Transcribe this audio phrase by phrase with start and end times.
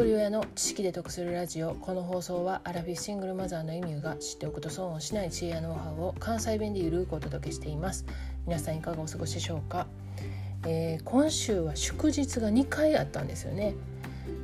[0.00, 8.06] 一人親の知識で得するラジオこの放送はアラフィフシングルマザーのエミューが知っておくと損をしない知恵やノウハウを関西弁でゆるくお届けしています。
[8.46, 9.86] 皆さんいかがお過ごしでしょうか、
[10.66, 13.74] えー、今週は祝日が2回あったんですよね。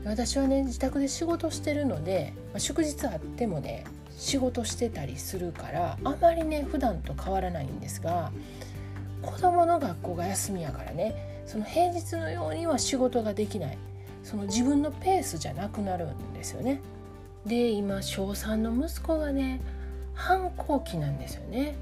[0.05, 8.31] 私はね自宅で仕事してるので、まあ、祝日あってもね仕事してたりするからあまりね普段と変わらないんですが
[9.23, 13.79] 子供の学校が休みやからねその平日のようには仕事ができない。
[14.27, 16.81] その自分のペースじゃなくなるんですよね。
[17.47, 19.61] で今小3の息子がね
[20.15, 21.77] 反抗期なんですよね。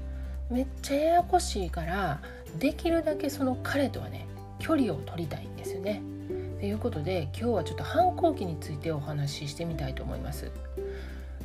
[0.51, 2.21] めっちゃややこしいから
[2.59, 4.27] できるだけその彼とはね
[4.59, 6.03] 距離を取りたいんですよね。
[6.59, 10.51] ということで今日はちょっと反抗期についてお話ししてみたいと思います。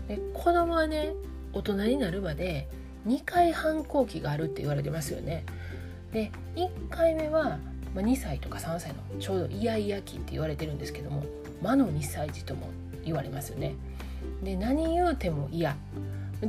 [0.07, 1.15] で子供はね
[1.55, 2.69] 大人になるまで
[3.07, 5.47] 2回反抗期があるって言われてますよね。
[6.13, 7.59] で1回目は
[7.95, 11.25] まあ、2歳とか3歳のちょうどイヤイヤ期って言われてるんですけども
[11.63, 12.69] 魔の2歳児とも
[13.05, 13.75] 言われますよね。
[14.43, 15.77] で何言うても嫌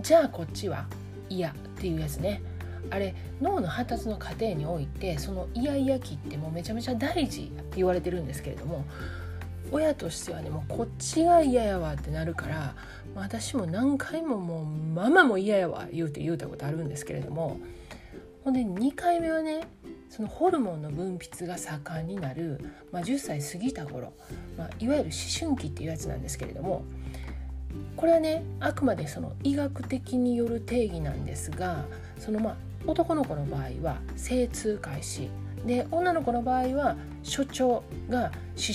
[0.01, 0.85] じゃあこっちは
[1.29, 2.41] 嫌っていうやつね
[2.89, 8.85] あれ脳の発達の過程においてそのイヤイヤ期ってもうめちゃめちゃ大事って言われてるんですけれども
[9.71, 12.75] 親としてはねもうこっちが嫌やわってなるから
[13.15, 17.59] 私も何回ももうママも嫌やわ言うて言うたことあるんですけれども
[18.43, 19.61] ほんで2回目はね
[20.11, 22.59] そのホルモンの分泌が盛んになる、
[22.91, 24.11] まあ、10歳過ぎた頃、
[24.57, 26.83] まあ、いわゆる思春期っていうやつなんですけれども
[27.95, 31.85] これはねあくまでその医学的による定義なんですが
[32.19, 35.29] そのまあ男の子の場合は精通開始
[35.65, 38.31] で女の子の場合は初潮が思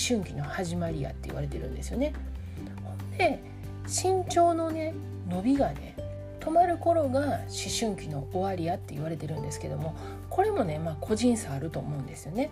[0.09, 2.15] 春期の始まりやって言われてるんですよね。
[3.19, 3.43] で
[3.85, 4.95] 身長のね
[5.29, 5.97] 伸びがね
[6.47, 7.27] 止まる頃が思
[7.77, 9.97] 春期の終わりやって言われてるんですけども
[10.31, 12.51] これもね、まあ、個人差あると思うんですよね。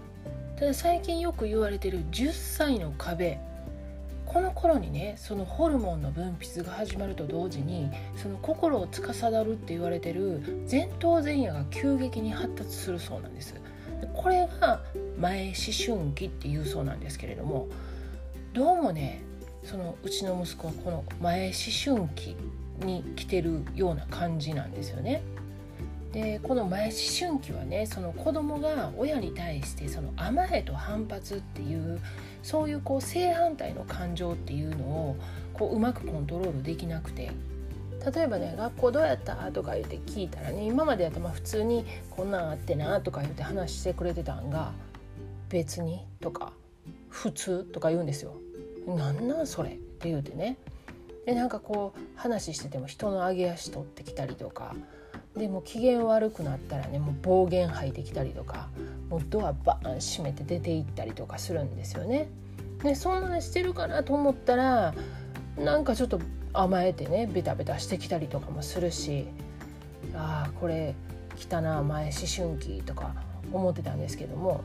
[0.59, 3.39] ただ最近よく言われてる10歳の壁
[4.27, 13.55] この頃にねそのホルモンの分泌が始まると同時にその心を司るって言われてる前頭前野が急激に発達するそうなんです。
[14.12, 14.81] これが
[15.19, 15.55] 前思
[15.99, 17.69] 春期っていうそうなんですけれども
[18.55, 19.22] どうもね
[19.62, 22.37] そのうちの息子はこの前思春期
[22.81, 25.23] に来てるような感じなんですよね。
[26.12, 26.93] でこの前思
[27.29, 32.01] 春期はねその子供が親に対してその甘えと反発っていう
[32.41, 35.17] そういうこう正反対の感情っていうのを
[35.53, 37.33] こううまくコントロールできなくて
[38.15, 44.71] 例えばね「学校どうやった?」とか言って聞いたらね今までやったら普通に「こんなんあってな」とか言って話してくれてたんが
[45.51, 46.53] 「別に」とか
[47.11, 48.37] 「普通」とか言うんですよ。
[48.87, 49.71] なんなんそれ？
[49.71, 50.59] って言うてね
[51.27, 54.75] でなんかこう話してても人の上げ足取ってきたりとか
[55.37, 58.69] でも機嫌悪くなったらねもう暴言吐いてきたりとか
[59.09, 62.29] もうドアバーン閉めて出て行ったりとかするんですよね。
[62.83, 64.95] でそんなのしてるかなと思ったら
[65.57, 66.21] なんかちょっと
[66.53, 69.27] 甘えてねベタベタしてきたりとかもするし
[70.15, 70.95] ああこれ
[71.37, 73.15] 来たな前思春期とか
[73.53, 74.62] 思ってたんですけども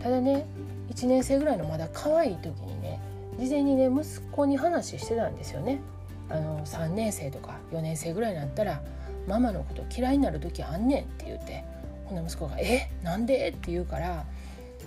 [0.00, 0.46] ただね
[0.90, 3.00] 1年生ぐらいのまだ可愛い時にね
[3.38, 5.80] 事前にね息子に話してたんですよね。
[6.28, 8.80] あの3年生とか4年生ぐらいになったら
[9.26, 11.64] ママのこと嫌いになる時あんねんって言って
[12.06, 12.90] ほんで息子が「え？
[13.02, 14.24] なんで?」って言うから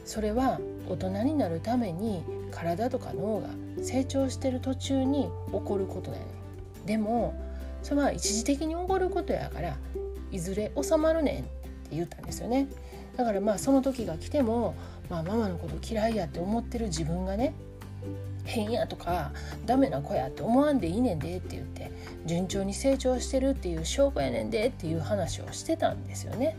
[0.06, 3.50] それは大人になるために体とか脳が
[3.84, 6.30] 成長してる途中に起こることだよね
[6.86, 7.34] でも
[7.84, 9.78] それは一時的に起こることやから
[10.32, 12.68] いずれ収まるねんって言ったんですよね
[13.18, 14.76] だからまあその時が来ても、
[15.10, 17.54] まあ、ママのこと嫌いやって思ってる自分がね
[18.46, 19.32] 変やとか
[19.66, 21.92] ダメな子やって思わんでいいねんでって言って
[22.26, 26.56] 順調に成長してるっていう証拠やねんでっていう話をしてたんですよね。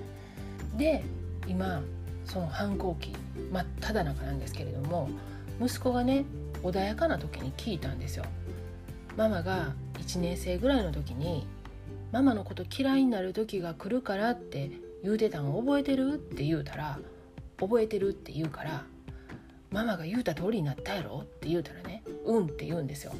[0.77, 1.05] で
[1.47, 1.83] 今
[2.25, 3.15] その反抗期
[3.53, 5.09] 真っ只中なんですけれども
[5.61, 6.25] 息子がね
[6.63, 8.25] 穏やかな時に聞いたんですよ。
[9.17, 11.47] ママが1年生ぐらいの時に
[12.13, 14.71] 「ママのこと嫌いになる時が来るから」って
[15.03, 16.99] 言うてたん覚えてるって言うたら
[17.59, 18.85] 「覚えてる」って言うから
[19.77, 23.13] 「ママが言うた通りになったやろ?」って言うたらね「うん」って言うんですよ。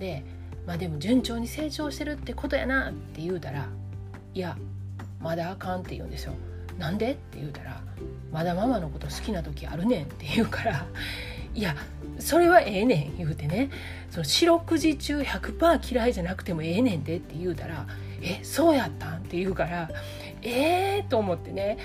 [0.00, 0.24] で
[0.66, 3.68] まあでも順調に成長してるってことやなって言うたら
[4.34, 4.56] 「いや
[5.20, 6.34] まだあかん」って言うんですよ。
[6.78, 7.80] なんでって言うたら
[8.32, 10.86] 「まだママのこと好きな時あるねん」って言うから
[11.54, 11.76] 「いや
[12.18, 13.70] それはええねん」言うてね
[14.10, 17.86] その四六時中100%嫌いじゃなくてもええねんでって言うたら
[18.22, 19.90] 「えそうやったん?」って言うから
[20.42, 21.78] 「ええー、と思ってね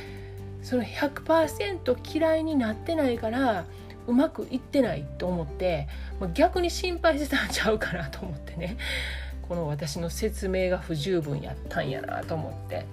[0.61, 3.65] その100%嫌いになってないから
[4.07, 5.87] うまくいってないと思って
[6.33, 8.77] 逆に心配してたんちゃうかなと思ってね。
[9.47, 12.85] この私の説明が不十分やったんやなと思って。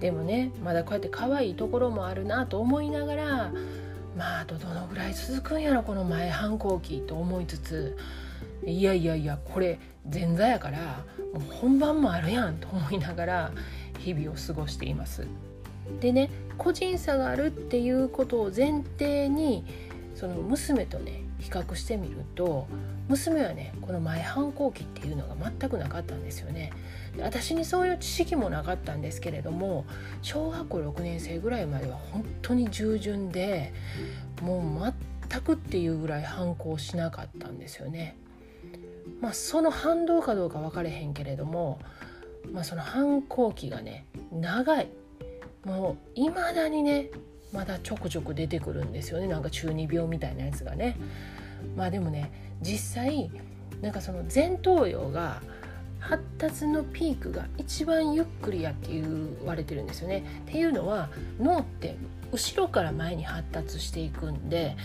[0.00, 3.52] でもねまだこうやって可愛いところもあるなと思いながら
[4.16, 7.96] まああとどのぐらい続くんやろこの前反抗期と思いつつ。
[8.64, 9.78] いやいやいやこれ
[10.10, 13.52] 前座やからもう本番もあるやんと思いながら
[13.98, 15.26] 日々を過ごしています。
[16.00, 19.64] でね個人差があるっていうことを前提に
[20.20, 22.66] その娘とね比較してみると
[23.08, 26.72] 娘はねこの前反抗期っていうのが全くなかったんですよね。
[27.18, 29.86] 私にそういう知識もなかったんですけれども
[30.20, 33.72] 小学校6年生ぐらいまでは本当に従順で
[34.42, 34.94] もう
[35.28, 38.18] 全くっていうぐらい反抗しなかったんですよね。
[39.22, 41.80] まあその反動かどうか分かれへんけれども、
[42.52, 44.88] まあ、その反抗期がね長い
[45.64, 47.08] もういまだにね
[47.52, 50.96] まだちょくちょく出てくるんですよねなんか中二病みたいなやつがね。
[51.76, 52.30] まあでもね
[52.62, 53.30] 実際
[53.82, 55.42] なんかその前頭葉が
[55.98, 60.24] 発達のピークが一番ゆっくりやって言われてるんですよね。
[60.48, 61.96] っていうのは脳って
[62.32, 64.76] 後ろから前に発達していくんで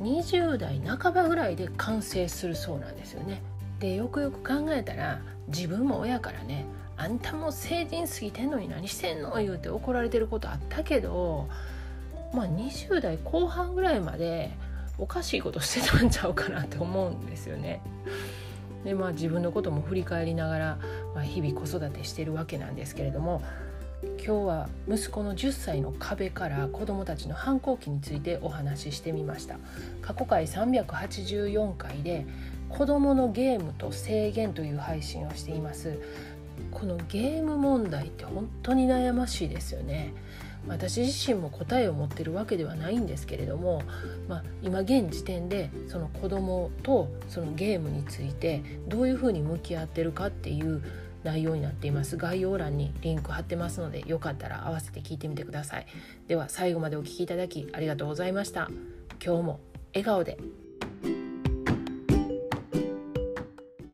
[0.00, 3.42] 20代半ばぐらいで完成するそうなんですよね。
[3.80, 6.64] でよくよく考えたら自分も親からね
[6.96, 11.48] 「あんたも成人過ぎてんのに何してんの?」言うて怒られてることあったけど
[12.36, 14.50] まあ20代後半ぐらいまで
[14.98, 17.80] おかしいことしてたんちゃうかなって思うんですよね。
[18.84, 20.78] でまあ自分のことも振り返りながら、
[21.14, 23.42] まあ、日々子育てしてるわけなんですけれども
[24.02, 29.56] 今日は息子の10歳の壁から子どもたちの反抗期についてお話ししてみました。
[30.02, 32.26] 過去回384回で
[32.68, 35.98] 子どものゲームと制限という配信をしています。
[36.70, 40.12] このゲーム問題って本当に悩ましいですよね。
[40.68, 43.82] 私自身も答えを持ってるわけではないんですけれども、
[44.28, 50.82] まあ、今現時点でその子供とそのゲームについてどういうふうに向き合ってるかっていう
[51.24, 52.16] 内容になっています。
[52.16, 55.86] 概要欄にリンク貼ってますのでよかったら合わせて聞いてみてください。
[56.28, 58.70] では最後までお聴きいただきありがとうございました。
[59.24, 59.60] 今日も
[59.92, 60.65] 笑顔で。